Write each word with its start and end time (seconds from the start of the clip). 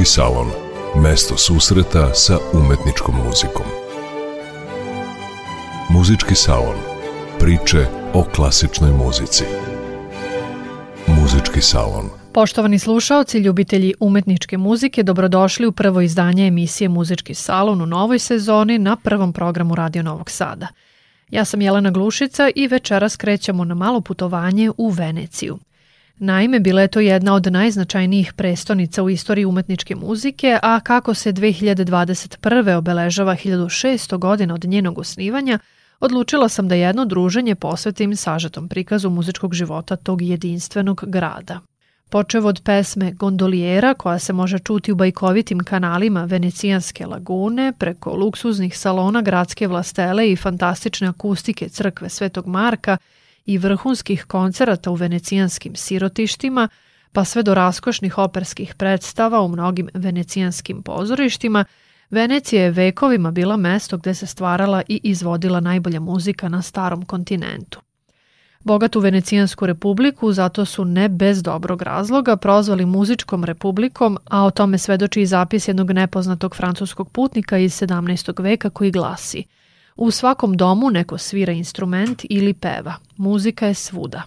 Muzički 0.00 0.14
salon. 0.14 0.46
Mesto 1.02 1.36
susreta 1.36 2.14
sa 2.14 2.38
umetničkom 2.52 3.14
muzikom. 3.26 3.66
Muzički 5.90 6.34
salon. 6.34 6.76
Priče 7.38 7.86
o 8.14 8.24
klasičnoj 8.34 8.90
muzici. 8.90 9.44
Muzički 11.06 11.60
salon. 11.60 12.08
Poštovani 12.32 12.78
slušaoci, 12.78 13.38
ljubitelji 13.38 13.94
umetničke 14.00 14.58
muzike, 14.58 15.02
dobrodošli 15.02 15.66
u 15.66 15.72
prvo 15.72 16.00
izdanje 16.00 16.46
emisije 16.46 16.88
Muzički 16.88 17.34
salon 17.34 17.82
u 17.82 17.86
novoj 17.86 18.18
sezoni 18.18 18.78
na 18.78 18.96
prvom 18.96 19.32
programu 19.32 19.74
Radio 19.74 20.02
Novog 20.02 20.30
Sada. 20.30 20.66
Ja 21.30 21.44
sam 21.44 21.60
Jelena 21.60 21.90
Glušica 21.90 22.50
i 22.54 22.66
večeras 22.66 23.16
krećemo 23.16 23.64
na 23.64 23.74
malo 23.74 24.00
putovanje 24.00 24.70
u 24.76 24.88
Veneciju– 24.88 25.58
Naime, 26.22 26.60
bila 26.60 26.80
je 26.80 26.88
to 26.88 27.00
jedna 27.00 27.34
od 27.34 27.46
najznačajnijih 27.46 28.32
prestonica 28.32 29.02
u 29.02 29.10
istoriji 29.10 29.44
umetničke 29.44 29.94
muzike, 29.94 30.58
a 30.62 30.80
kako 30.80 31.14
se 31.14 31.32
2021. 31.32 32.74
obeležava 32.74 33.36
1600 33.36 34.18
godina 34.18 34.54
od 34.54 34.64
njenog 34.64 34.98
osnivanja, 34.98 35.58
odlučila 36.00 36.48
sam 36.48 36.68
da 36.68 36.74
jedno 36.74 37.04
druženje 37.04 37.54
posvetim 37.54 38.16
sažetom 38.16 38.68
prikazu 38.68 39.10
muzičkog 39.10 39.54
života 39.54 39.96
tog 39.96 40.22
jedinstvenog 40.22 41.04
grada. 41.06 41.60
Počev 42.10 42.46
od 42.46 42.60
pesme 42.64 43.12
Gondoliera 43.12 43.94
koja 43.94 44.18
se 44.18 44.32
može 44.32 44.58
čuti 44.58 44.92
u 44.92 44.96
bajkovitim 44.96 45.64
kanalima 45.64 46.24
Venecijanske 46.24 47.06
lagune, 47.06 47.72
preko 47.78 48.14
luksuznih 48.14 48.78
salona 48.78 49.22
gradske 49.22 49.68
vlastele 49.68 50.32
i 50.32 50.36
fantastične 50.36 51.08
akustike 51.08 51.68
crkve 51.68 52.08
Svetog 52.08 52.46
Marka– 52.46 52.96
i 53.46 53.58
vrhunskih 53.58 54.24
koncerata 54.24 54.90
u 54.90 54.94
venecijanskim 54.94 55.76
sirotištima, 55.76 56.68
pa 57.12 57.24
sve 57.24 57.42
do 57.42 57.54
raskošnih 57.54 58.18
operskih 58.18 58.74
predstava 58.74 59.40
u 59.40 59.48
mnogim 59.48 59.88
venecijanskim 59.94 60.82
pozorištima, 60.82 61.64
Venecija 62.10 62.62
je 62.62 62.70
vekovima 62.70 63.30
bila 63.30 63.56
mesto 63.56 63.98
gde 63.98 64.14
se 64.14 64.26
stvarala 64.26 64.82
i 64.88 65.00
izvodila 65.02 65.60
najbolja 65.60 66.00
muzika 66.00 66.48
na 66.48 66.62
starom 66.62 67.04
kontinentu. 67.04 67.80
Bogatu 68.60 69.00
Venecijansku 69.00 69.66
republiku 69.66 70.32
zato 70.32 70.64
su 70.64 70.84
ne 70.84 71.08
bez 71.08 71.42
dobrog 71.42 71.82
razloga 71.82 72.36
prozvali 72.36 72.86
muzičkom 72.86 73.44
republikom, 73.44 74.18
a 74.24 74.44
o 74.44 74.50
tome 74.50 74.78
svedoči 74.78 75.20
i 75.20 75.26
zapis 75.26 75.68
jednog 75.68 75.90
nepoznatog 75.90 76.56
francuskog 76.56 77.10
putnika 77.10 77.58
iz 77.58 77.80
17. 77.80 78.42
veka 78.42 78.70
koji 78.70 78.90
glasi– 78.90 79.44
U 80.00 80.10
svakom 80.10 80.56
domu 80.56 80.90
neko 80.90 81.18
svira 81.18 81.52
instrument 81.52 82.22
ili 82.30 82.54
peva. 82.54 82.94
Muzika 83.16 83.66
je 83.66 83.74
svuda. 83.74 84.22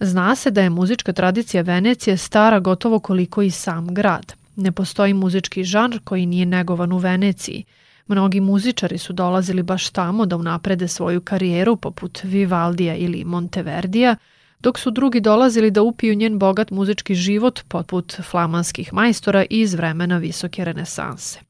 Zna 0.00 0.34
se 0.36 0.50
da 0.50 0.62
je 0.62 0.70
muzička 0.70 1.12
tradicija 1.12 1.62
Venecije 1.62 2.16
stara 2.16 2.60
gotovo 2.60 2.98
koliko 2.98 3.42
i 3.42 3.50
sam 3.50 3.94
grad. 3.94 4.34
Ne 4.56 4.72
postoji 4.72 5.14
muzički 5.14 5.64
žanr 5.64 5.98
koji 6.04 6.26
nije 6.26 6.46
negovan 6.46 6.92
u 6.92 6.98
Veneciji. 6.98 7.64
Mnogi 8.06 8.40
muzičari 8.40 8.98
su 8.98 9.12
dolazili 9.12 9.62
baš 9.62 9.90
tamo 9.90 10.26
da 10.26 10.36
unaprede 10.36 10.88
svoju 10.88 11.20
karijeru 11.20 11.76
poput 11.76 12.20
Vivaldija 12.22 12.96
ili 12.96 13.24
Monteverdija, 13.24 14.16
dok 14.60 14.78
su 14.78 14.90
drugi 14.90 15.20
dolazili 15.20 15.70
da 15.70 15.82
upiju 15.82 16.14
njen 16.14 16.38
bogat 16.38 16.70
muzički 16.70 17.14
život 17.14 17.60
poput 17.68 18.16
flamanskih 18.22 18.92
majstora 18.92 19.44
iz 19.50 19.74
vremena 19.74 20.18
visoke 20.18 20.64
renesanse 20.64 21.47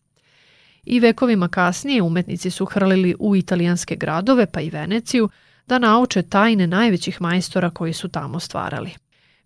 i 0.88 1.00
vekovima 1.00 1.48
kasnije 1.48 2.02
umetnici 2.02 2.50
su 2.50 2.64
hrlili 2.64 3.14
u 3.18 3.36
italijanske 3.36 3.96
gradove 3.96 4.46
pa 4.46 4.60
i 4.60 4.70
Veneciju 4.70 5.28
da 5.66 5.78
nauče 5.78 6.22
tajne 6.22 6.66
najvećih 6.66 7.20
majstora 7.20 7.70
koji 7.70 7.92
su 7.92 8.08
tamo 8.08 8.40
stvarali. 8.40 8.90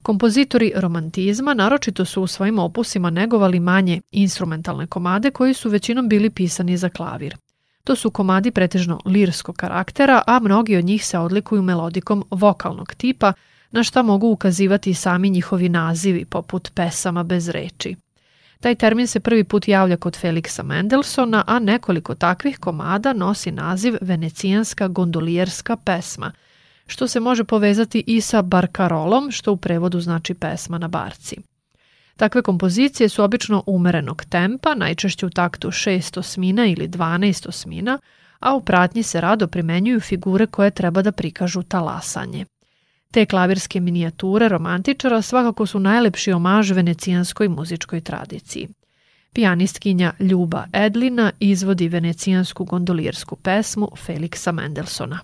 Kompozitori 0.03 0.73
romantizma 0.77 1.55
naročito 1.55 2.05
su 2.05 2.23
u 2.23 2.27
svojim 2.27 2.59
opusima 2.59 3.11
negovali 3.11 3.61
manje 3.61 4.01
instrumentalne 4.11 4.87
komade 4.87 5.31
koji 5.31 5.55
su 5.55 5.71
većinom 5.71 6.09
bili 6.09 6.31
pisani 6.31 6.77
za 6.77 6.89
klavir. 6.89 7.37
To 7.85 7.97
su 7.97 8.11
komadi 8.11 8.51
pretežno 8.51 9.01
lirskog 9.05 9.57
karaktera, 9.57 10.23
a 10.27 10.39
mnogi 10.39 10.77
od 10.77 10.85
njih 10.85 11.07
se 11.07 11.19
odlikuju 11.19 11.63
melodikom 11.63 12.25
vokalnog 12.31 12.95
tipa, 12.95 13.33
na 13.71 13.85
šta 13.85 14.03
mogu 14.03 14.31
ukazivati 14.31 14.95
sami 14.95 15.31
njihovi 15.31 15.69
nazivi, 15.69 16.25
poput 16.25 16.71
pesama 16.75 17.23
bez 17.23 17.49
reči. 17.49 17.97
Taj 18.63 18.75
termin 18.75 19.07
se 19.07 19.21
prvi 19.21 19.45
put 19.45 19.69
javlja 19.69 19.97
kod 19.97 20.17
Feliksa 20.17 20.63
Mendelsona, 20.63 21.45
a 21.47 21.59
nekoliko 21.59 22.15
takvih 22.15 22.59
komada 22.59 23.13
nosi 23.13 23.51
naziv 23.51 23.97
venecijanska 24.01 24.89
gondolijerska 24.89 25.77
pesma, 25.77 26.33
što 26.87 27.09
se 27.09 27.21
može 27.21 27.45
povezati 27.45 28.05
i 28.07 28.21
sa 28.21 28.43
barkarolom, 28.43 29.31
što 29.31 29.53
u 29.53 29.57
prevodu 29.57 30.01
znači 30.01 30.35
pesma 30.35 30.79
na 30.79 30.89
barci. 30.89 31.37
Takve 32.17 32.43
kompozicije 32.43 33.09
su 33.09 33.25
obično 33.25 33.63
umerenog 33.67 34.25
tempa, 34.25 34.75
najčešće 34.75 35.27
u 35.27 35.31
taktu 35.31 35.69
6 35.69 36.19
osmina 36.19 36.67
ili 36.67 36.89
12 36.89 37.49
osmina, 37.49 37.99
a 38.41 38.55
u 38.55 38.61
pratnji 38.61 39.03
se 39.03 39.21
rado 39.21 39.47
primenjuju 39.47 40.01
figure 40.01 40.47
koje 40.47 40.71
treba 40.71 41.03
da 41.03 41.13
prikažu 41.13 41.63
talasanje. 41.63 42.47
Te 43.13 43.27
klavirske 43.27 43.81
minijature 43.81 44.49
romantičara 44.49 45.23
svakako 45.23 45.67
su 45.67 45.79
najlepši 45.79 46.33
omaž 46.33 46.71
venecijanskoj 46.71 47.49
muzičkoj 47.49 48.01
tradiciji. 48.01 48.69
Pijanistkinja 49.33 50.13
Ljuba 50.19 50.65
Edlina 50.73 51.33
izvodi 51.41 51.89
venecijansku 51.89 52.65
gondolirsku 52.65 53.37
pesmu 53.37 53.89
Feliksa 53.97 54.53
Mendelsona. 54.53 55.19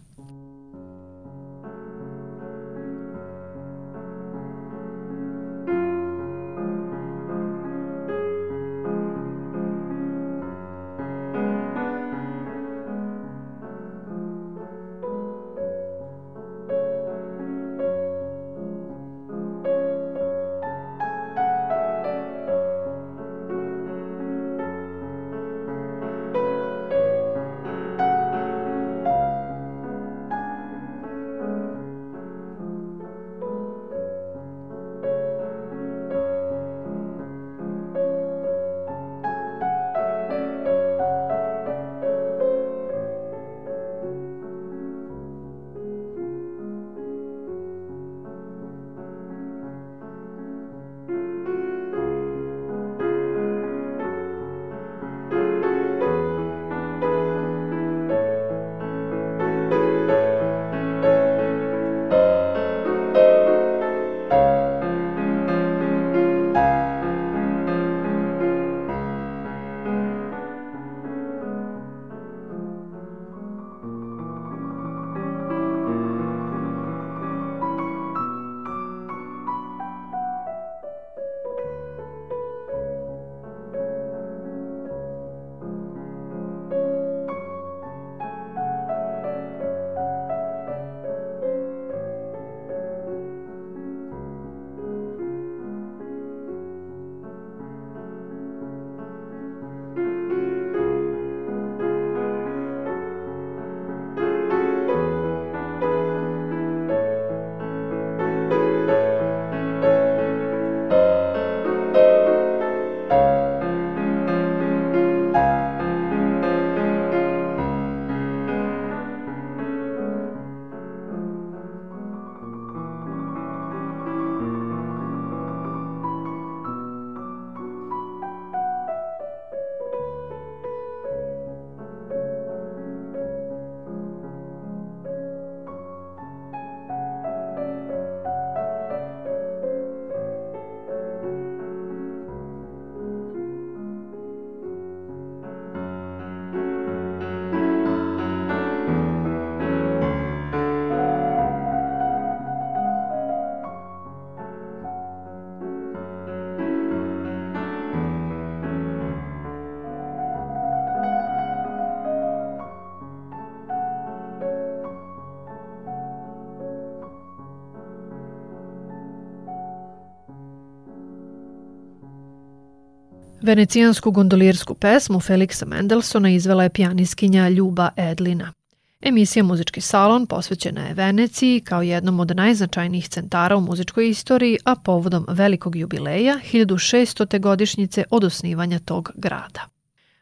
Venecijansku 173.43 174.11
gondolirsku 174.11 174.75
pesmu 174.75 175.21
Feliksa 175.21 175.67
Mendelsona 175.67 176.31
izvela 176.31 176.63
je 176.63 176.71
pijaniskinja 176.71 177.49
Ljuba 177.49 177.89
Edlina. 177.97 178.53
Emisija 179.01 179.43
Muzički 179.43 179.81
salon 179.81 180.27
posvećena 180.27 180.87
je 180.87 180.95
Veneciji 180.95 181.61
kao 181.61 181.83
jednom 181.83 182.21
od 182.21 182.37
najznačajnijih 182.37 183.09
centara 183.09 183.57
u 183.57 183.61
muzičkoj 183.61 184.09
istoriji, 184.09 184.59
a 184.65 184.75
povodom 184.75 185.27
velikog 185.29 185.77
jubileja 185.77 186.41
1600. 186.53 187.41
godišnjice 187.41 188.05
od 188.11 188.25
osnivanja 188.25 188.79
tog 188.79 189.11
grada. 189.15 189.69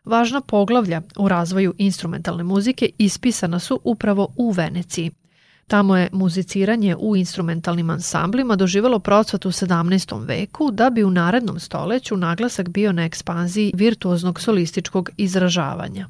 Važna 0.04 0.40
poglavlja 0.40 1.02
u 1.18 1.28
razvoju 1.28 1.74
instrumentalne 1.78 2.44
muzike 2.44 2.90
ispisana 2.98 3.58
su 3.58 3.80
upravo 3.84 4.28
u 4.36 4.50
Veneciji. 4.50 5.10
Tamo 5.68 5.96
je 5.96 6.08
muziciranje 6.12 6.96
u 6.96 7.16
instrumentalnim 7.16 7.90
ansamblima 7.90 8.56
doživelo 8.56 8.98
procvat 8.98 9.46
u 9.46 9.50
17. 9.50 10.26
veku 10.26 10.70
da 10.70 10.90
bi 10.90 11.04
u 11.04 11.10
narednom 11.10 11.60
stoleću 11.60 12.16
naglasak 12.16 12.68
bio 12.68 12.92
na 12.92 13.04
ekspanziji 13.04 13.72
virtuoznog 13.74 14.40
solističkog 14.40 15.10
izražavanja. 15.16 16.08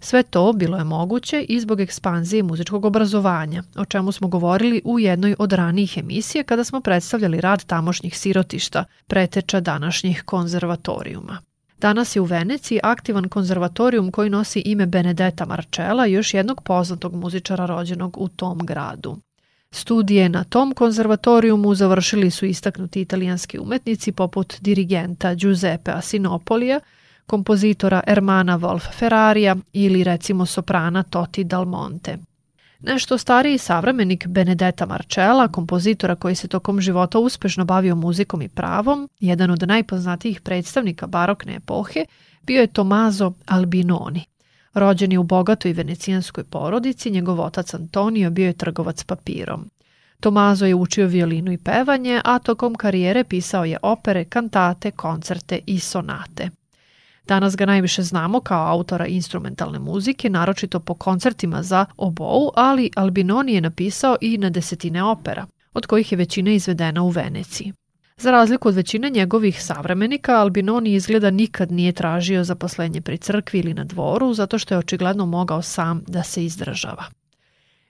Sve 0.00 0.22
to 0.22 0.52
bilo 0.52 0.78
je 0.78 0.84
moguće 0.84 1.42
i 1.42 1.60
zbog 1.60 1.80
ekspanzije 1.80 2.42
muzičkog 2.42 2.84
obrazovanja, 2.84 3.62
o 3.76 3.84
čemu 3.84 4.12
smo 4.12 4.28
govorili 4.28 4.82
u 4.84 4.98
jednoj 4.98 5.34
od 5.38 5.52
ranijih 5.52 5.98
emisija 5.98 6.44
kada 6.44 6.64
smo 6.64 6.80
predstavljali 6.80 7.40
rad 7.40 7.64
tamošnjih 7.64 8.18
sirotišta, 8.18 8.84
preteča 9.06 9.60
današnjih 9.60 10.22
konzervatorijuma. 10.22 11.38
Danas 11.78 12.16
je 12.16 12.20
u 12.20 12.24
Veneciji 12.24 12.80
aktivan 12.82 13.28
konzervatorijum 13.28 14.10
koji 14.10 14.30
nosi 14.30 14.60
ime 14.60 14.86
Benedetta 14.86 15.46
Marcella, 15.46 16.06
još 16.06 16.34
jednog 16.34 16.62
poznatog 16.62 17.14
muzičara 17.14 17.66
rođenog 17.66 18.16
u 18.20 18.28
tom 18.28 18.58
gradu. 18.58 19.16
Studije 19.70 20.28
na 20.28 20.44
tom 20.44 20.74
konzervatorijumu 20.74 21.74
završili 21.74 22.30
su 22.30 22.46
istaknuti 22.46 23.00
italijanski 23.00 23.58
umetnici 23.58 24.12
poput 24.12 24.54
dirigenta 24.60 25.34
Giuseppe 25.34 25.90
Asinopolija, 25.90 26.80
kompozitora 27.26 28.02
Ermana 28.06 28.58
Wolf 28.58 28.92
Ferrarija 28.98 29.56
ili 29.72 30.04
recimo 30.04 30.46
soprana 30.46 31.02
Toti 31.02 31.44
Dal 31.44 31.64
Monte. 31.64 32.18
Nešto 32.80 33.18
stariji 33.18 33.58
savremenik 33.58 34.26
Benedetta 34.26 34.86
Marcella, 34.86 35.48
kompozitora 35.48 36.14
koji 36.14 36.34
se 36.34 36.48
tokom 36.48 36.80
života 36.80 37.18
uspešno 37.18 37.64
bavio 37.64 37.96
muzikom 37.96 38.42
i 38.42 38.48
pravom, 38.48 39.08
jedan 39.20 39.50
od 39.50 39.62
najpoznatijih 39.68 40.40
predstavnika 40.40 41.06
barokne 41.06 41.54
epohe, 41.54 42.04
bio 42.42 42.60
je 42.60 42.66
Tomaso 42.66 43.32
Albinoni. 43.46 44.24
Rođen 44.74 45.12
je 45.12 45.18
u 45.18 45.22
bogatoj 45.22 45.72
venecijanskoj 45.72 46.44
porodici, 46.44 47.10
njegov 47.10 47.40
otac 47.40 47.74
Antonio 47.74 48.30
bio 48.30 48.46
je 48.46 48.52
trgovac 48.52 49.04
papirom. 49.04 49.70
Tomazo 50.20 50.66
je 50.66 50.74
učio 50.74 51.06
violinu 51.06 51.52
i 51.52 51.58
pevanje, 51.58 52.20
a 52.24 52.38
tokom 52.38 52.74
karijere 52.74 53.24
pisao 53.24 53.64
je 53.64 53.78
opere, 53.82 54.24
kantate, 54.24 54.90
koncerte 54.90 55.60
i 55.66 55.78
sonate. 55.80 56.50
Danas 57.26 57.56
ga 57.56 57.66
najviše 57.66 58.02
znamo 58.02 58.40
kao 58.40 58.72
autora 58.72 59.06
instrumentalne 59.06 59.78
muzike, 59.78 60.30
naročito 60.30 60.80
po 60.80 60.94
koncertima 60.94 61.62
za 61.62 61.86
obou, 61.96 62.50
ali 62.54 62.90
Albinoni 62.96 63.52
je 63.52 63.60
napisao 63.60 64.16
i 64.20 64.38
na 64.38 64.50
desetine 64.50 65.02
opera, 65.02 65.46
od 65.74 65.86
kojih 65.86 66.12
je 66.12 66.18
većina 66.18 66.50
izvedena 66.50 67.02
u 67.02 67.08
Veneciji. 67.08 67.72
Za 68.16 68.30
razliku 68.30 68.68
od 68.68 68.74
većine 68.74 69.10
njegovih 69.10 69.62
savremenika, 69.62 70.40
Albinoni 70.40 70.92
izgleda 70.94 71.30
nikad 71.30 71.72
nije 71.72 71.92
tražio 71.92 72.44
zaposlenje 72.44 73.00
pri 73.00 73.18
crkvi 73.18 73.58
ili 73.58 73.74
na 73.74 73.84
dvoru, 73.84 74.34
zato 74.34 74.58
što 74.58 74.74
je 74.74 74.78
očigledno 74.78 75.26
mogao 75.26 75.62
sam 75.62 76.02
da 76.06 76.22
se 76.22 76.44
izdržava. 76.44 77.04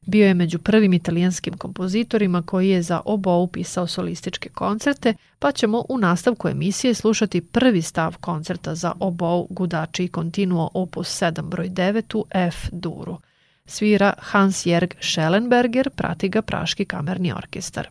Bio 0.07 0.27
je 0.27 0.35
među 0.35 0.59
prvim 0.59 0.93
italijanskim 0.93 1.55
kompozitorima 1.55 2.43
koji 2.43 2.69
je 2.69 2.83
za 2.83 3.01
obo 3.05 3.37
upisao 3.37 3.87
solističke 3.87 4.49
koncerte, 4.49 5.15
pa 5.39 5.53
ćemo 5.53 5.85
u 5.89 5.99
nastavku 5.99 6.49
emisije 6.49 6.95
slušati 6.95 7.41
prvi 7.41 7.83
stav 7.83 8.17
koncerta 8.21 8.75
za 8.75 8.93
obo 9.01 9.43
gudači 9.51 10.05
i 10.05 10.09
kontinuo 10.09 10.71
opus 10.75 11.23
7 11.23 11.43
broj 11.43 11.69
9 11.69 12.17
u 12.17 12.25
F 12.35 12.57
duru. 12.73 13.19
Svira 13.67 14.13
Hans-Jerg 14.19 14.95
Schellenberger, 15.01 15.91
prati 15.91 16.29
ga 16.29 16.43
Praški 16.43 16.85
kamerni 16.85 17.33
orkestar. 17.33 17.89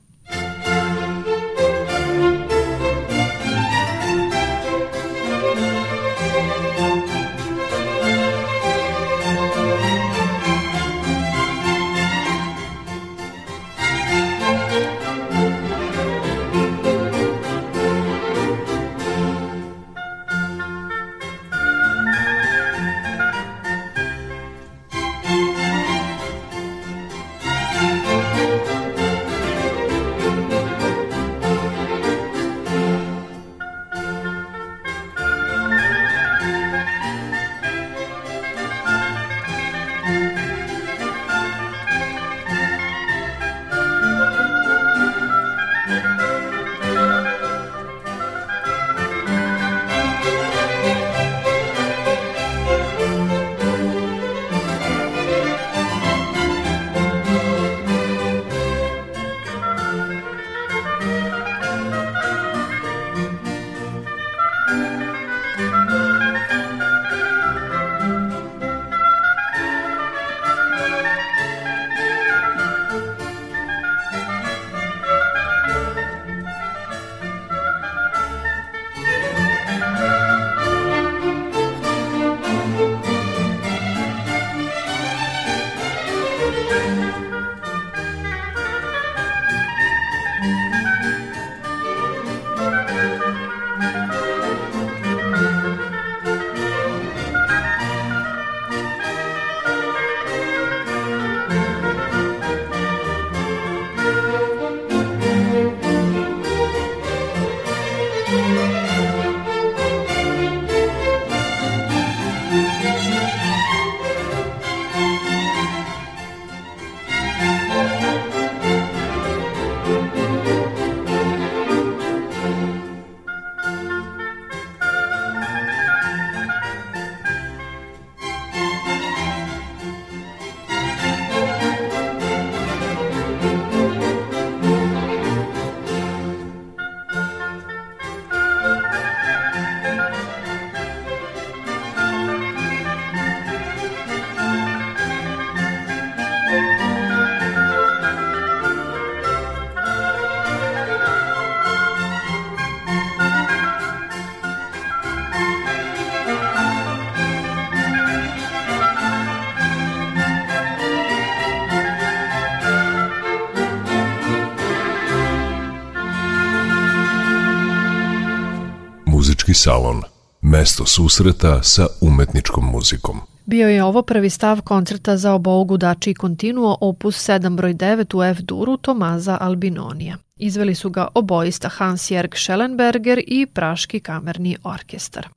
Salon. 169.56 170.02
Mesto 170.42 170.86
susreta 170.86 171.64
sa 171.64 171.88
umetničkom 172.02 172.66
muzikom. 172.66 173.20
Bio 173.46 173.70
je 173.70 173.84
ovo 173.84 174.02
prvi 174.02 174.30
stav 174.30 174.62
koncerta 174.62 175.18
za 175.18 175.34
obou 175.34 175.66
gudači 175.66 176.12
i 176.12 176.14
kontinuo 176.14 176.78
opus 176.82 177.30
7 177.30 177.56
broj 177.56 177.74
9 177.74 178.18
u 178.18 178.24
F-duru 178.24 178.78
Tomaza 178.78 179.38
Albinonija. 179.42 180.18
Izveli 180.36 180.76
su 180.76 180.90
ga 180.90 181.08
obojista 181.14 181.70
Hans-Jörg 181.70 182.36
Schellenberger 182.36 183.24
i 183.28 183.46
Praški 183.46 184.00
kamerni 184.00 184.58
orkestar. 184.64 185.30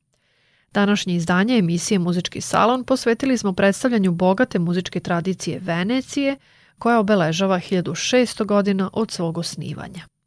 Današnje 0.75 1.15
izdanje 1.15 1.59
emisije 1.59 1.99
Muzički 1.99 2.41
salon 2.41 2.85
posvetili 2.85 3.39
smo 3.39 3.53
predstavljanju 3.53 4.13
bogate 4.13 4.59
muzičke 4.59 5.01
tradicije 5.01 5.59
Venecije, 5.59 6.37
koja 6.79 6.99
obeležava 6.99 7.61
1600 7.61 8.45
godina 8.45 8.91
od 8.93 9.11
svog 9.11 9.39
osnivanja. 9.39 10.18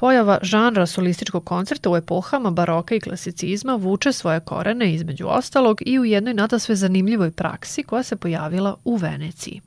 Pojava 0.00 0.38
žanra 0.42 0.86
solističkog 0.86 1.44
koncerta 1.44 1.90
u 1.90 1.96
epohama 1.96 2.50
baroka 2.50 2.94
i 2.94 3.00
klasicizma 3.00 3.74
vuče 3.74 4.12
svoje 4.12 4.40
korene 4.40 4.94
između 4.94 5.26
ostalog 5.28 5.82
i 5.86 5.98
u 5.98 6.04
jednoj 6.04 6.34
nadasve 6.34 6.76
zanimljivoj 6.76 7.30
praksi 7.30 7.82
koja 7.82 8.02
se 8.02 8.16
pojavila 8.16 8.76
u 8.84 8.96
Veneciji. 8.96 9.60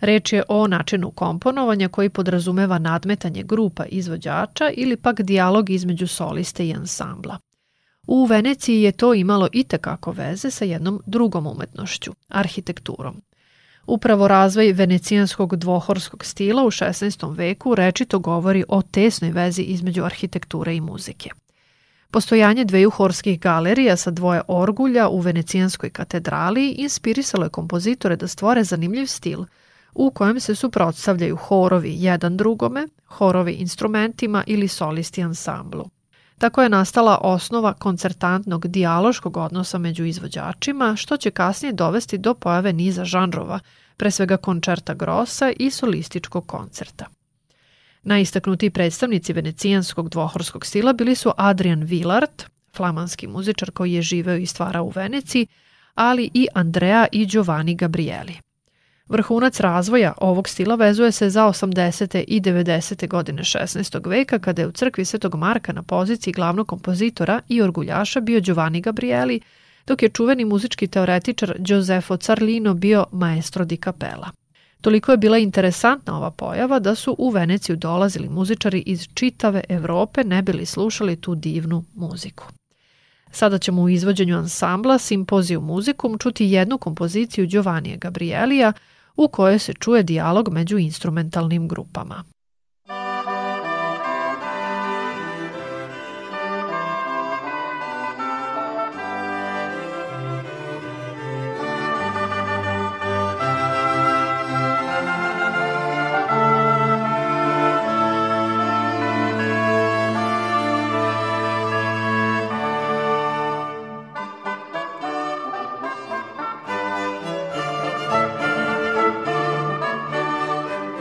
Reč 0.00 0.32
je 0.32 0.42
o 0.48 0.66
načinu 0.66 1.10
komponovanja 1.10 1.88
koji 1.88 2.08
podrazumeva 2.08 2.78
nadmetanje 2.78 3.42
grupa 3.42 3.84
izvođača 3.84 4.70
ili 4.74 4.96
pak 4.96 5.20
dijalog 5.22 5.70
između 5.70 6.06
soliste 6.06 6.66
i 6.66 6.74
ansambla. 6.74 7.38
U 8.06 8.24
Veneciji 8.24 8.82
je 8.82 8.92
to 8.92 9.14
imalo 9.14 9.48
i 9.52 9.64
tekako 9.64 10.12
veze 10.12 10.50
sa 10.50 10.64
jednom 10.64 11.02
drugom 11.06 11.46
umetnošću, 11.46 12.12
arhitekturom. 12.28 13.22
Upravo 13.88 14.28
razvoj 14.28 14.72
venecijanskog 14.72 15.56
dvohorskog 15.56 16.24
stila 16.24 16.64
u 16.64 16.70
16. 16.70 17.36
veku 17.36 17.74
rečito 17.74 18.18
govori 18.18 18.64
o 18.68 18.82
tesnoj 18.82 19.30
vezi 19.30 19.62
između 19.62 20.04
arhitekture 20.04 20.76
i 20.76 20.80
muzike. 20.80 21.30
Postojanje 22.10 22.64
dveju 22.64 22.90
horskih 22.90 23.40
galerija 23.40 23.96
sa 23.96 24.10
dvoje 24.10 24.40
orgulja 24.48 25.08
u 25.08 25.20
venecijanskoj 25.20 25.90
katedrali 25.90 26.70
inspirisalo 26.70 27.44
je 27.44 27.50
kompozitore 27.50 28.16
da 28.16 28.28
stvore 28.28 28.64
zanimljiv 28.64 29.06
stil 29.06 29.44
u 29.94 30.10
kojem 30.10 30.40
se 30.40 30.54
suprotstavljaju 30.54 31.36
horovi 31.36 31.94
jedan 31.96 32.36
drugome, 32.36 32.88
horovi 33.06 33.52
instrumentima 33.52 34.44
ili 34.46 34.68
solisti 34.68 35.22
ansamblu. 35.22 35.90
Tako 36.38 36.62
je 36.62 36.68
nastala 36.68 37.18
osnova 37.22 37.72
koncertantnog 37.72 38.68
dijaloškog 38.68 39.36
odnosa 39.36 39.78
među 39.78 40.04
izvođačima, 40.04 40.96
što 40.96 41.16
će 41.16 41.30
kasnije 41.30 41.72
dovesti 41.72 42.18
do 42.18 42.34
pojave 42.34 42.72
niza 42.72 43.04
žanrova, 43.04 43.60
pre 43.96 44.10
svega 44.10 44.36
koncerta 44.36 44.94
grosa 44.94 45.52
i 45.58 45.70
solističkog 45.70 46.46
koncerta. 46.46 47.06
Najistaknutiji 48.02 48.70
predstavnici 48.70 49.32
venecijanskog 49.32 50.08
dvohorskog 50.08 50.66
stila 50.66 50.92
bili 50.92 51.14
su 51.14 51.32
Adrian 51.36 51.82
Villard, 51.82 52.42
flamanski 52.76 53.26
muzičar 53.26 53.70
koji 53.70 53.92
je 53.92 54.02
živeo 54.02 54.36
i 54.36 54.46
stvarao 54.46 54.84
u 54.84 54.92
Veneciji, 54.94 55.46
ali 55.94 56.30
i 56.34 56.46
Andrea 56.54 57.06
i 57.12 57.26
Giovanni 57.26 57.74
Gabrieli. 57.74 58.47
Vrhunac 59.08 59.60
razvoja 59.60 60.12
ovog 60.16 60.48
stila 60.48 60.74
vezuje 60.74 61.12
se 61.12 61.30
za 61.30 61.44
80. 61.44 62.24
i 62.28 62.40
90. 62.40 63.08
godine 63.08 63.42
16. 63.42 64.08
veka 64.08 64.38
kada 64.38 64.62
je 64.62 64.68
u 64.68 64.72
crkvi 64.72 65.04
Svetog 65.04 65.34
Marka 65.34 65.72
na 65.72 65.82
poziciji 65.82 66.32
glavnog 66.32 66.68
kompozitora 66.68 67.40
i 67.48 67.62
orguljaša 67.62 68.20
bio 68.20 68.40
Giovanni 68.40 68.80
Gabrieli, 68.80 69.40
dok 69.86 70.02
je 70.02 70.08
čuveni 70.08 70.44
muzički 70.44 70.86
teoretičar 70.86 71.54
Giosefo 71.58 72.16
Carlino 72.16 72.74
bio 72.74 73.06
maestro 73.12 73.64
di 73.64 73.76
capella. 73.76 74.30
Toliko 74.80 75.12
je 75.12 75.18
bila 75.18 75.38
interesantna 75.38 76.16
ova 76.16 76.30
pojava 76.30 76.78
da 76.78 76.94
su 76.94 77.14
u 77.18 77.30
Veneciju 77.30 77.76
dolazili 77.76 78.28
muzičari 78.28 78.82
iz 78.86 79.08
čitave 79.14 79.62
Evrope 79.68 80.24
ne 80.24 80.42
bili 80.42 80.66
slušali 80.66 81.16
tu 81.16 81.34
divnu 81.34 81.84
muziku. 81.94 82.44
Sada 83.30 83.58
ćemo 83.58 83.82
u 83.82 83.88
izvođenju 83.88 84.38
ansambla 84.38 84.98
Simpoziju 84.98 85.60
muzikum 85.60 86.18
čuti 86.18 86.46
jednu 86.46 86.78
kompoziciju 86.78 87.46
Giovannije 87.46 87.96
Gabrielija 87.96 88.72
u 89.18 89.28
kojoj 89.28 89.58
se 89.58 89.72
čuje 89.74 90.02
dijalog 90.02 90.48
među 90.52 90.78
instrumentalnim 90.78 91.68
grupama. 91.68 92.24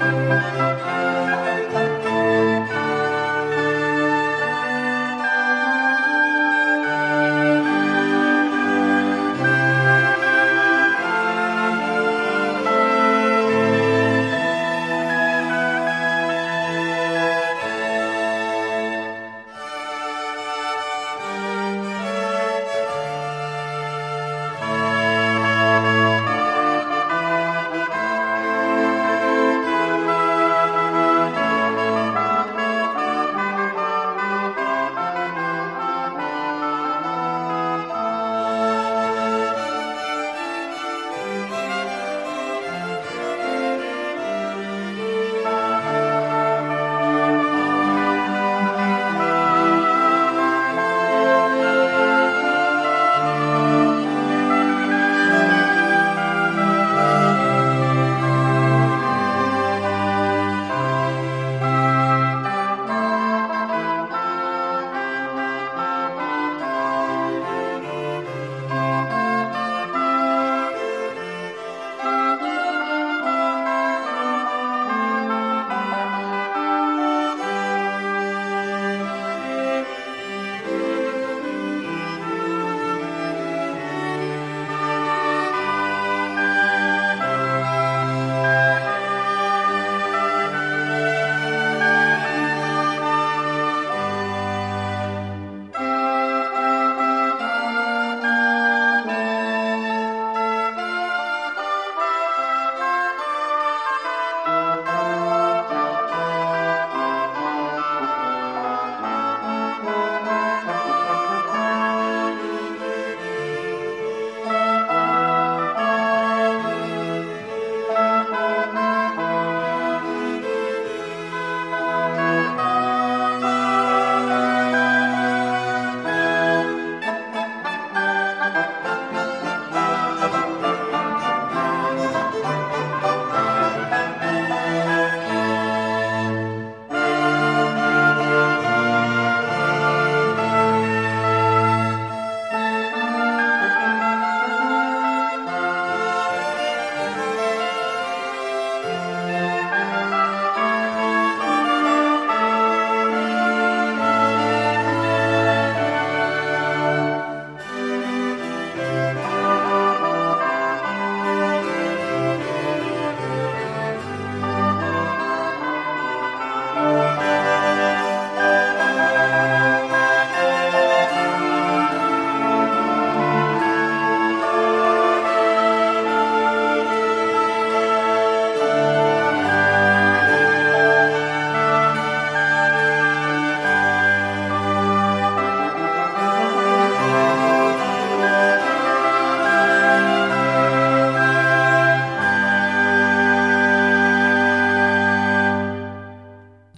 Música 0.07 0.76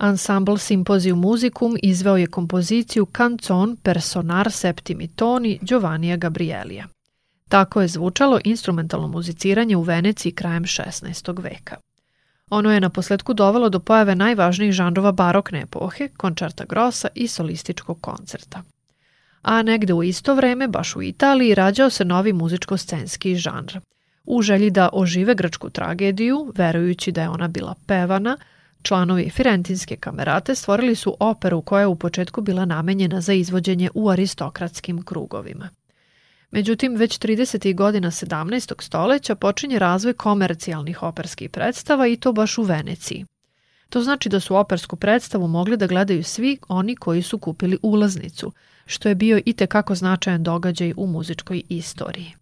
ansambl 0.10 0.58
Symposium 0.58 1.20
Musicum 1.20 1.78
izveo 1.84 2.18
je 2.18 2.28
kompoziciju 2.28 3.08
Canzon 3.18 3.78
Personar 3.84 4.52
Septimi 4.52 5.08
Toni 5.08 5.60
Giovannija 5.62 6.18
Gabrielija. 6.18 6.88
Tako 7.50 7.82
je 7.82 7.88
zvučalo 7.88 8.40
instrumentalno 8.44 9.08
muziciranje 9.08 9.78
u 9.78 9.82
Veneciji 9.82 10.32
krajem 10.32 10.64
16. 10.64 11.44
veka. 11.44 11.76
Ono 12.50 12.72
je 12.72 12.80
na 12.80 12.90
posledku 12.90 13.34
dovelo 13.34 13.70
do 13.70 13.80
pojave 13.80 14.16
najvažnijih 14.16 14.72
žanrova 14.74 15.12
barokne 15.12 15.62
epohe, 15.62 16.08
končerta 16.18 16.66
grosa 16.66 17.08
i 17.16 17.28
solističkog 17.28 18.02
koncerta. 18.02 18.64
A 19.42 19.62
negde 19.62 19.94
u 19.94 20.04
isto 20.04 20.36
vreme, 20.36 20.68
baš 20.68 20.96
u 20.96 21.02
Italiji, 21.02 21.56
rađao 21.56 21.90
se 21.90 22.06
novi 22.06 22.34
muzičko-scenski 22.34 23.36
žanr. 23.36 23.80
U 24.26 24.42
želji 24.42 24.70
da 24.70 24.90
ožive 24.94 25.36
grčku 25.36 25.70
tragediju, 25.70 26.54
verujući 26.56 27.12
da 27.12 27.22
je 27.22 27.30
ona 27.30 27.48
bila 27.48 27.76
pevana, 27.86 28.38
članovi 28.82 29.30
Firentinske 29.30 29.96
kamerate 29.96 30.56
stvorili 30.56 30.96
su 30.96 31.18
operu 31.20 31.62
koja 31.62 31.82
je 31.82 31.88
u 31.88 31.96
početku 31.96 32.42
bila 32.42 32.66
namenjena 32.66 33.22
za 33.22 33.34
izvođenje 33.34 33.90
u 33.94 34.10
aristokratskim 34.10 35.04
krugovima. 35.04 35.70
Međutim, 36.52 36.96
već 36.96 37.20
30. 37.20 37.76
godina 37.76 38.12
17. 38.12 38.84
stoleća 38.84 39.36
počinje 39.36 39.80
razvoj 39.80 40.14
komercijalnih 40.14 41.04
operskih 41.04 41.50
predstava 41.50 42.08
i 42.08 42.16
to 42.16 42.34
baš 42.34 42.58
u 42.58 42.64
Veneciji. 42.64 43.26
To 43.90 44.02
znači 44.02 44.30
da 44.30 44.40
su 44.40 44.56
opersku 44.56 44.96
predstavu 44.96 45.48
mogli 45.48 45.78
da 45.78 45.88
gledaju 45.88 46.24
svi 46.24 46.58
oni 46.68 46.96
koji 46.96 47.22
su 47.22 47.38
kupili 47.38 47.78
ulaznicu, 47.82 48.52
što 48.86 49.10
je 49.10 49.16
bio 49.16 49.42
i 49.46 49.54
tekako 49.54 49.96
značajan 49.96 50.44
događaj 50.44 50.94
u 50.98 51.08
muzičkoj 51.08 51.64
istoriji. 51.70 52.39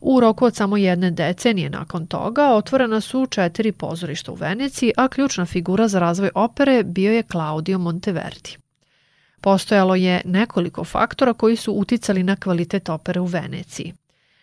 U 0.00 0.20
roku 0.20 0.44
od 0.44 0.56
samo 0.56 0.76
jedne 0.76 1.10
decenije 1.10 1.70
nakon 1.70 2.06
toga 2.06 2.54
otvorena 2.54 3.00
su 3.00 3.26
četiri 3.26 3.72
pozorišta 3.72 4.32
u 4.32 4.34
Veneciji, 4.34 4.92
a 4.96 5.08
ključna 5.08 5.46
figura 5.46 5.88
za 5.88 5.98
razvoj 5.98 6.30
opere 6.34 6.82
bio 6.82 7.12
je 7.12 7.22
Claudio 7.22 7.78
Monteverdi. 7.78 8.56
Postojalo 9.40 9.94
je 9.94 10.22
nekoliko 10.24 10.84
faktora 10.84 11.32
koji 11.32 11.56
su 11.56 11.72
uticali 11.72 12.22
na 12.22 12.36
kvalitet 12.36 12.88
opere 12.88 13.20
u 13.20 13.24
Veneciji. 13.24 13.92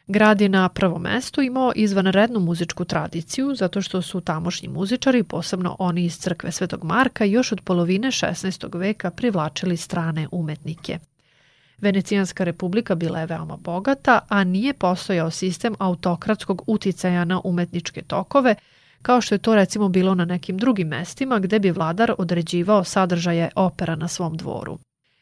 Grad 0.07 0.41
je 0.41 0.49
na 0.49 0.69
prvom 0.69 1.01
mestu 1.01 1.41
imao 1.41 1.71
izvanrednu 1.75 2.39
muzičku 2.39 2.85
tradiciju 2.85 3.55
zato 3.55 3.81
što 3.81 4.01
su 4.01 4.21
tamošnji 4.21 4.67
muzičari, 4.67 5.23
posebno 5.23 5.75
oni 5.79 6.05
iz 6.05 6.17
crkve 6.17 6.51
Svetog 6.51 6.83
Marka, 6.83 7.25
još 7.25 7.51
od 7.51 7.61
polovine 7.61 8.07
16. 8.07 8.77
veka 8.77 9.11
privlačili 9.11 9.77
strane 9.77 10.27
umetnike. 10.31 10.99
Venecijanska 11.81 12.43
republika 12.43 12.95
bila 12.95 13.19
je 13.19 13.25
veoma 13.25 13.57
bogata, 13.57 14.19
a 14.29 14.43
nije 14.43 14.73
postojao 14.73 15.31
sistem 15.31 15.75
autokratskog 15.79 16.61
uticaja 16.67 17.25
na 17.25 17.41
umetničke 17.43 18.01
tokove, 18.01 18.55
kao 19.01 19.21
što 19.21 19.35
je 19.35 19.39
to 19.39 19.55
recimo 19.55 19.89
bilo 19.89 20.15
na 20.15 20.25
nekim 20.25 20.57
drugim 20.57 20.87
mestima 20.87 21.39
gde 21.39 21.59
bi 21.59 21.71
vladar 21.71 22.13
određivao 22.17 22.83
sadržaje 22.83 23.49
opera 23.55 23.95
na 23.95 24.07
svom 24.07 24.37
dvoru. 24.37 24.79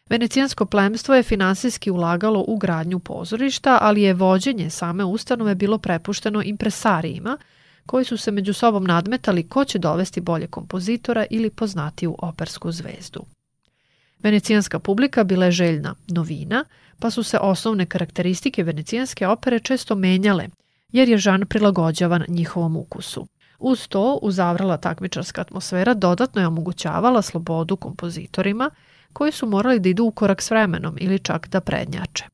Venecijansko 0.10 0.66
plemstvo 0.66 1.16
je 1.16 1.24
finansijski 1.24 1.92
ulagalo 1.92 2.46
u 2.48 2.58
gradnju 2.58 3.00
pozorišta, 3.00 3.78
ali 3.82 4.02
je 4.02 4.14
vođenje 4.14 4.70
same 4.70 5.04
ustanove 5.04 5.56
bilo 5.56 5.78
prepušteno 5.78 6.42
impresarijima, 6.44 7.38
koji 7.86 8.06
su 8.06 8.18
se 8.18 8.32
među 8.32 8.54
sobom 8.54 8.84
nadmetali 8.84 9.48
ko 9.50 9.66
će 9.66 9.80
dovesti 9.80 10.22
bolje 10.22 10.48
kompozitora 10.48 11.26
ili 11.30 11.50
poznatiju 11.50 12.16
opersku 12.20 12.72
zvezdu. 12.72 13.26
Venecijanska 14.24 14.80
publika 14.80 15.24
bila 15.24 15.46
je 15.46 15.52
željna 15.52 15.96
novina, 16.08 16.66
pa 17.00 17.10
su 17.10 17.24
se 17.24 17.38
osnovne 17.38 17.86
karakteristike 17.86 18.64
venecijanske 18.64 19.28
opere 19.28 19.60
često 19.60 19.96
menjale, 19.96 20.48
jer 20.92 21.10
je 21.10 21.18
žan 21.18 21.46
prilagođavan 21.50 22.24
njihovom 22.28 22.76
ukusu. 22.78 23.28
Uz 23.60 23.88
to, 23.88 24.20
uzavrala 24.22 24.78
takmičarska 24.78 25.42
atmosfera 25.42 25.94
dodatno 25.94 26.42
je 26.42 26.48
omogućavala 26.48 27.22
slobodu 27.22 27.76
kompozitorima, 27.76 28.70
koji 29.14 29.32
su 29.32 29.48
morali 29.48 29.80
da 29.80 29.90
idu 29.90 30.04
u 30.04 30.12
korak 30.12 30.42
s 30.42 30.52
vremenom 30.52 30.98
ili 31.00 31.20
čak 31.20 31.48
da 31.48 31.62
prednjače. 31.62 32.26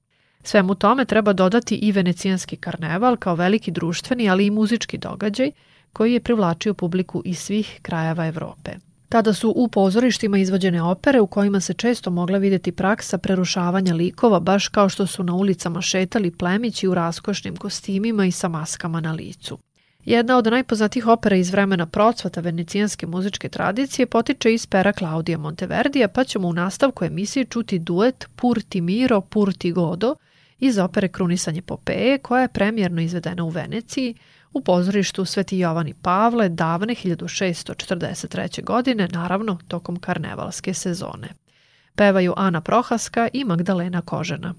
Svemu 0.43 0.75
tome 0.75 1.05
treba 1.05 1.33
dodati 1.33 1.75
i 1.75 1.91
venecijanski 1.91 2.55
karneval 2.55 3.17
kao 3.17 3.35
veliki 3.35 3.71
društveni, 3.71 4.29
ali 4.29 4.45
i 4.45 4.51
muzički 4.51 4.97
događaj 4.97 5.51
koji 5.93 6.13
je 6.13 6.19
privlačio 6.19 6.73
publiku 6.73 7.21
iz 7.25 7.39
svih 7.39 7.79
krajeva 7.81 8.27
Evrope. 8.27 8.71
Tada 9.09 9.33
su 9.33 9.53
u 9.55 9.67
pozorištima 9.67 10.37
izvođene 10.37 10.81
opere 10.81 11.21
u 11.21 11.27
kojima 11.27 11.59
se 11.59 11.73
često 11.73 12.09
mogla 12.11 12.37
videti 12.37 12.71
praksa 12.71 13.17
prerušavanja 13.17 13.93
likova, 13.93 14.39
baš 14.39 14.67
kao 14.67 14.89
što 14.89 15.07
su 15.07 15.23
na 15.23 15.35
ulicama 15.35 15.81
šetali 15.81 16.31
plemići 16.31 16.87
u 16.87 16.93
raskošnim 16.93 17.55
kostimima 17.55 18.25
i 18.25 18.31
sa 18.31 18.47
maskama 18.47 19.01
na 19.01 19.13
licu. 19.13 19.57
Jedna 20.05 20.37
od 20.37 20.45
najpoznatijih 20.45 21.07
opera 21.07 21.35
iz 21.35 21.51
vremena 21.51 21.85
procvata 21.85 22.41
venecijanske 22.41 23.07
muzičke 23.07 23.49
tradicije 23.49 24.05
potiče 24.05 24.53
iz 24.53 24.65
pera 24.65 24.93
Claudija 24.93 25.37
Monteverdija, 25.37 26.07
pa 26.07 26.23
ćemo 26.23 26.47
u 26.47 26.53
nastavku 26.53 27.05
emisije 27.05 27.45
čuti 27.45 27.79
duet 27.79 28.27
Pur 28.35 28.61
ti 28.61 28.81
miro, 28.81 29.21
pur 29.21 29.53
ti 29.53 29.71
godo 29.71 30.15
iz 30.59 30.77
opere 30.77 31.07
Krunisanje 31.07 31.61
Popeje, 31.61 32.17
koja 32.17 32.41
je 32.41 32.47
premijerno 32.47 33.01
izvedena 33.01 33.43
u 33.43 33.49
Veneciji, 33.49 34.15
u 34.53 34.61
pozorištu 34.61 35.25
Sveti 35.25 35.59
Jovani 35.59 35.93
Pavle 35.93 36.49
davne 36.49 36.95
1643. 36.95 38.63
godine, 38.63 39.07
naravno 39.11 39.57
tokom 39.67 39.99
karnevalske 39.99 40.73
sezone. 40.73 41.27
Pevaju 41.95 42.33
Ana 42.37 42.61
Prohaska 42.61 43.27
i 43.33 43.43
Magdalena 43.43 44.01
Kožena. 44.01 44.53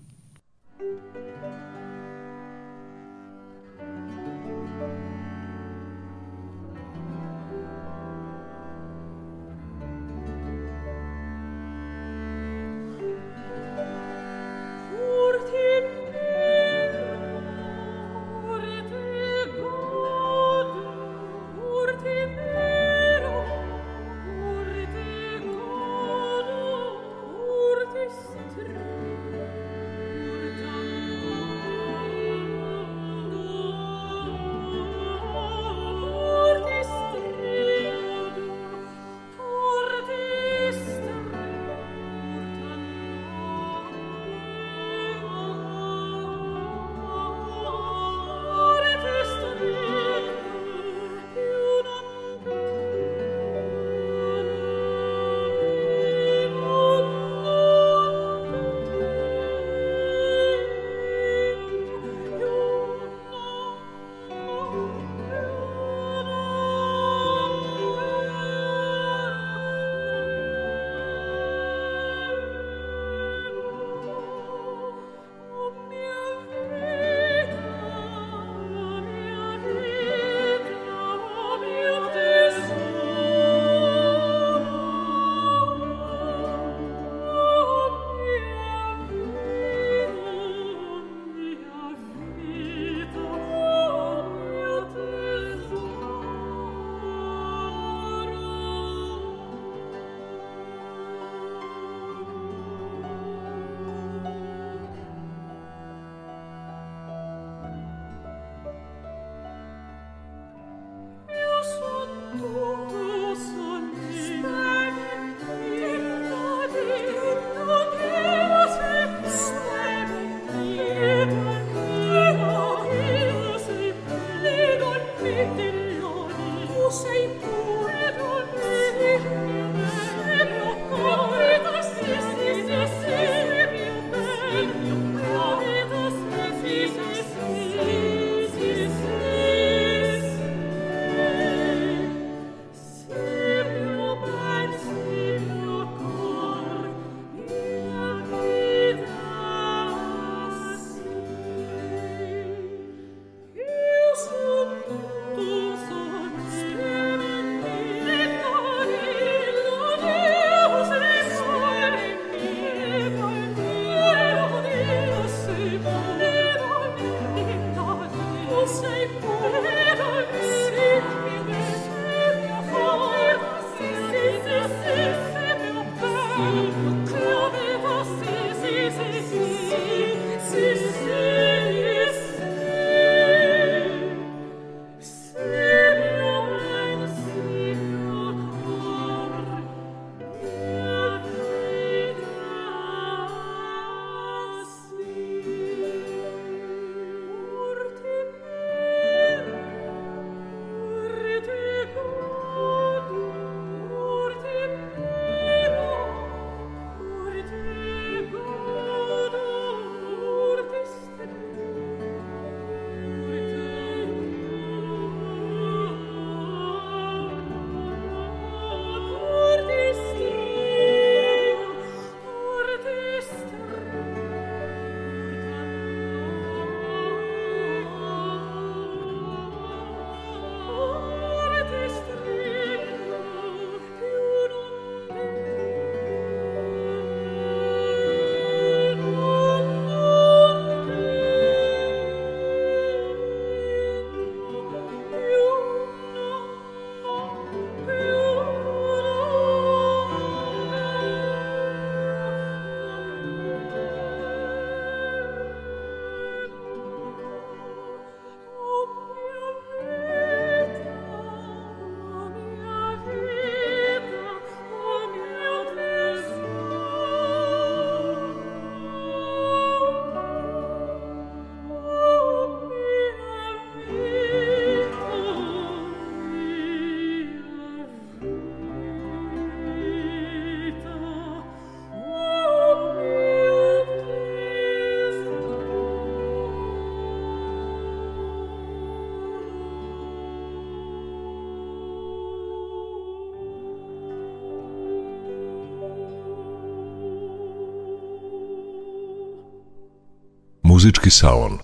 Muzički 300.80 301.10
salon. 301.10 301.58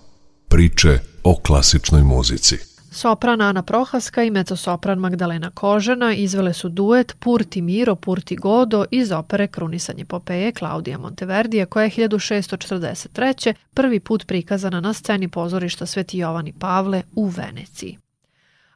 Priče 0.49 0.99
o 1.25 1.37
klasičnoj 1.37 2.03
muzici. 2.03 2.57
Sopran 2.91 3.41
Ana 3.41 3.63
Prohaska 3.63 4.23
i 4.23 4.31
mecosopran 4.31 4.99
Magdalena 4.99 5.51
Kožena 5.51 6.15
izvele 6.15 6.53
su 6.53 6.69
duet 6.69 7.17
Purti 7.19 7.63
Miro, 7.63 7.95
Purti 7.95 8.37
Godo 8.37 8.85
iz 8.91 9.13
opere 9.13 9.47
Krunisanje 9.47 10.05
Popeje 10.05 10.53
Klaudija 10.53 10.99
Monteverdija 10.99 11.67
koja 11.67 11.85
je 11.85 11.91
1643. 11.91 13.55
prvi 13.75 14.01
put 14.01 14.27
prikazana 14.27 14.81
na 14.81 14.93
sceni 14.93 15.29
pozorišta 15.29 15.87
Sveti 15.87 16.19
Jovan 16.19 16.47
i 16.47 16.53
Pavle 16.53 17.03
u 17.15 17.27
Veneciji. 17.27 17.99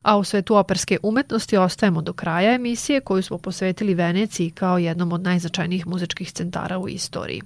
A 0.02 0.16
u 0.18 0.24
svetu 0.24 0.56
operske 0.56 0.98
umetnosti 1.02 1.56
ostajemo 1.56 2.02
do 2.02 2.12
kraja 2.12 2.54
emisije 2.54 3.00
koju 3.00 3.22
smo 3.22 3.38
posvetili 3.38 3.94
Veneciji 3.94 4.50
kao 4.50 4.78
jednom 4.78 5.12
od 5.12 5.22
najznačajnijih 5.22 5.86
muzičkih 5.86 6.32
centara 6.32 6.78
u 6.78 6.88
istoriji. 6.88 7.42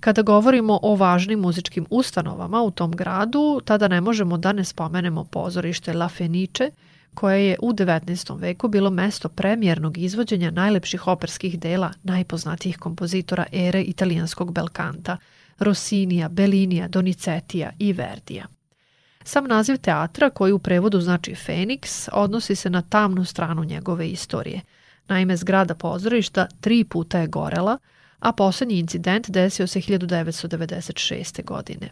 Kada 0.00 0.22
govorimo 0.22 0.78
o 0.82 0.94
važnim 0.94 1.40
muzičkim 1.40 1.86
ustanovama 1.90 2.62
u 2.62 2.70
tom 2.70 2.92
gradu, 2.92 3.60
tada 3.64 3.88
ne 3.88 4.00
možemo 4.00 4.38
da 4.38 4.52
ne 4.52 4.64
spomenemo 4.64 5.24
pozorište 5.24 5.92
La 5.92 6.08
Fenice, 6.08 6.70
koje 7.14 7.46
je 7.46 7.56
u 7.62 7.72
19. 7.72 8.40
veku 8.40 8.68
bilo 8.68 8.90
mesto 8.90 9.28
premijernog 9.28 9.98
izvođenja 9.98 10.50
najlepših 10.50 11.06
operskih 11.06 11.58
dela 11.60 11.92
najpoznatijih 12.02 12.78
kompozitora 12.78 13.46
ere 13.52 13.82
italijanskog 13.82 14.52
belkanta, 14.52 15.16
Rossinija, 15.58 16.28
Bellinija, 16.28 16.88
Donizetija 16.88 17.70
i 17.78 17.92
Verdija. 17.92 18.46
Sam 19.24 19.44
naziv 19.44 19.76
teatra, 19.76 20.30
koji 20.30 20.52
u 20.52 20.58
prevodu 20.58 21.00
znači 21.00 21.34
Feniks, 21.34 22.08
odnosi 22.12 22.54
se 22.54 22.70
na 22.70 22.82
tamnu 22.82 23.24
stranu 23.24 23.64
njegove 23.64 24.08
istorije. 24.08 24.60
Naime, 25.08 25.36
zgrada 25.36 25.74
pozorišta 25.74 26.46
tri 26.60 26.84
puta 26.84 27.18
je 27.18 27.26
gorela, 27.26 27.78
a 28.26 28.32
poslednji 28.32 28.78
incident 28.78 29.30
desio 29.30 29.66
se 29.66 29.80
1996. 29.80 31.44
godine. 31.44 31.90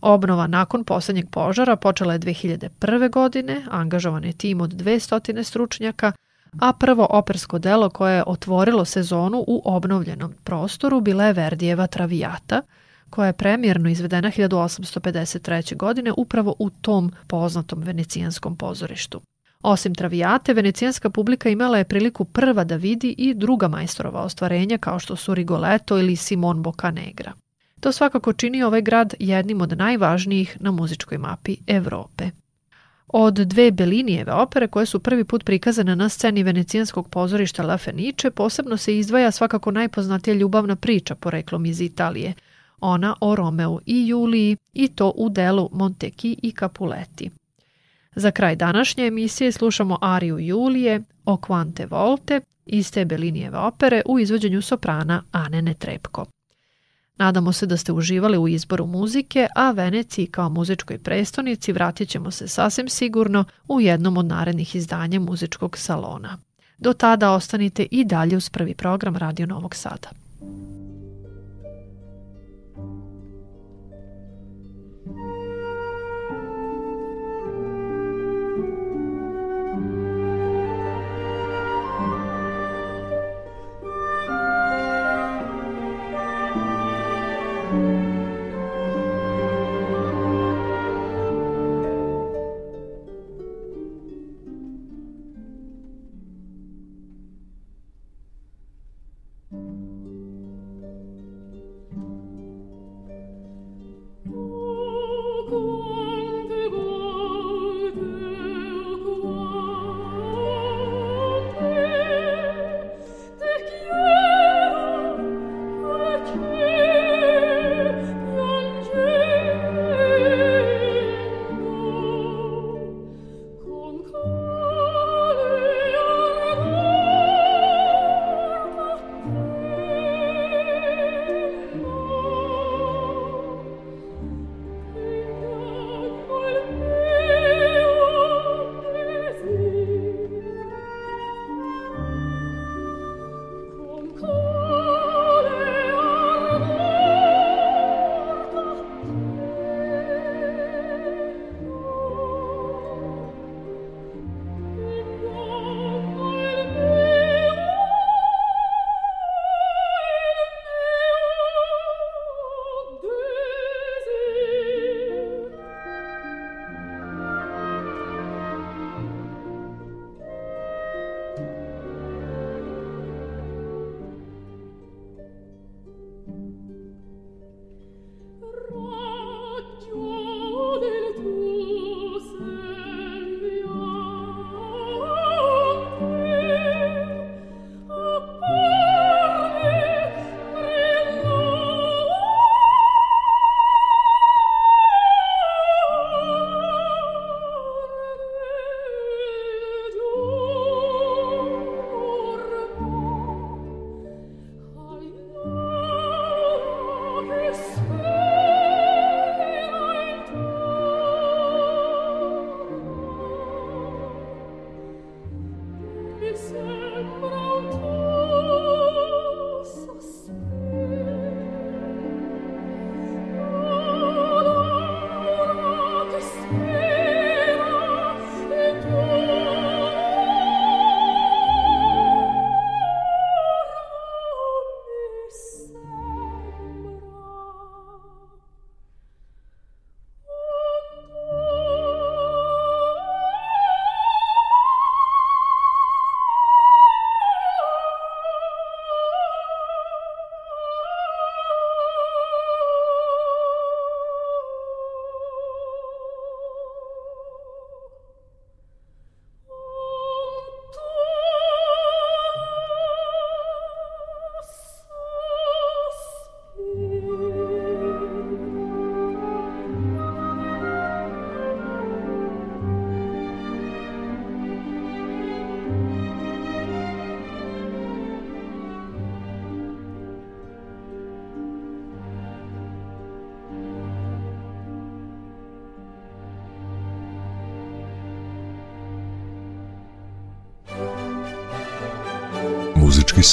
Obnova 0.00 0.46
nakon 0.46 0.84
poslednjeg 0.84 1.30
požara 1.30 1.76
počela 1.76 2.12
je 2.12 2.18
2001. 2.18 3.10
godine, 3.10 3.62
angažovan 3.70 4.24
je 4.24 4.32
tim 4.32 4.60
od 4.60 4.72
200 4.72 5.42
stručnjaka, 5.42 6.12
a 6.60 6.72
prvo 6.72 7.06
opersko 7.10 7.58
delo 7.58 7.90
koje 7.90 8.16
je 8.16 8.24
otvorilo 8.26 8.84
sezonu 8.84 9.44
u 9.46 9.62
obnovljenom 9.64 10.34
prostoru 10.44 11.00
bila 11.00 11.24
je 11.24 11.32
Verdijeva 11.32 11.86
Travijata, 11.86 12.62
koja 13.10 13.26
je 13.26 13.32
premijerno 13.32 13.88
izvedena 13.88 14.30
1853. 14.30 15.76
godine 15.76 16.12
upravo 16.16 16.54
u 16.58 16.70
tom 16.70 17.12
poznatom 17.26 17.82
venecijanskom 17.82 18.56
pozorištu. 18.56 19.20
Osim 19.62 19.94
Travijate, 19.94 20.54
venecijanska 20.54 21.10
publika 21.10 21.48
imala 21.48 21.78
je 21.78 21.84
priliku 21.84 22.24
prva 22.24 22.64
da 22.64 22.76
vidi 22.76 23.14
i 23.18 23.34
druga 23.34 23.68
majstorova 23.68 24.20
ostvarenja 24.20 24.78
kao 24.78 24.98
što 24.98 25.16
su 25.16 25.34
Rigoletto 25.34 25.98
ili 25.98 26.16
Simon 26.16 26.62
Boccanegra. 26.62 27.32
To 27.80 27.92
svakako 27.92 28.32
čini 28.32 28.62
ovaj 28.62 28.82
grad 28.82 29.14
jednim 29.18 29.60
od 29.60 29.78
najvažnijih 29.78 30.56
na 30.60 30.70
muzičkoj 30.70 31.18
mapi 31.18 31.56
Evrope. 31.66 32.30
Od 33.08 33.34
dve 33.34 33.70
Belinijeve 33.70 34.32
opere 34.32 34.68
koje 34.68 34.86
su 34.86 35.00
prvi 35.00 35.24
put 35.24 35.44
prikazane 35.44 35.96
na 35.96 36.08
sceni 36.08 36.42
venecijanskog 36.42 37.08
pozorišta 37.08 37.62
La 37.62 37.78
Fenice 37.78 38.30
posebno 38.30 38.76
se 38.76 38.98
izdvaja 38.98 39.30
svakako 39.30 39.70
najpoznatija 39.70 40.34
ljubavna 40.34 40.76
priča 40.76 41.14
poreklom 41.14 41.66
iz 41.66 41.80
Italije, 41.80 42.34
ona 42.80 43.14
o 43.20 43.36
Romeu 43.36 43.80
i 43.86 44.08
Juliji 44.08 44.56
i 44.72 44.88
to 44.88 45.12
u 45.16 45.28
delu 45.28 45.68
Monteki 45.72 46.36
i 46.42 46.52
Capuletti. 46.52 47.30
Za 48.18 48.30
kraj 48.30 48.56
današnje 48.56 49.06
emisije 49.06 49.52
slušamo 49.52 49.98
ariju 50.00 50.38
Julije 50.38 51.02
o 51.24 51.36
Quante 51.36 51.90
Volte 51.90 52.40
iz 52.66 52.92
te 52.92 53.04
Belinijeve 53.04 53.58
opere 53.58 54.02
u 54.06 54.18
izvođenju 54.18 54.62
soprana 54.62 55.22
Ane 55.32 55.62
Netrepko. 55.62 56.26
Nadamo 57.16 57.52
se 57.52 57.66
da 57.66 57.76
ste 57.76 57.92
uživali 57.92 58.38
u 58.38 58.48
izboru 58.48 58.86
muzike, 58.86 59.48
a 59.54 59.70
Veneciji 59.70 60.26
kao 60.26 60.48
muzičkoj 60.48 60.98
prestonici 60.98 61.72
vratit 61.72 62.08
ćemo 62.08 62.30
se 62.30 62.48
sasvim 62.48 62.88
sigurno 62.88 63.44
u 63.68 63.80
jednom 63.80 64.16
od 64.16 64.26
narednih 64.26 64.76
izdanja 64.76 65.20
muzičkog 65.20 65.78
salona. 65.78 66.38
Do 66.78 66.92
tada 66.92 67.30
ostanite 67.30 67.86
i 67.90 68.04
dalje 68.04 68.36
uz 68.36 68.50
prvi 68.50 68.74
program 68.74 69.16
Radio 69.16 69.46
Novog 69.46 69.74
Sada. 69.74 70.08